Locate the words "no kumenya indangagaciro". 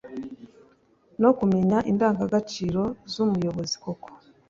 1.21-2.81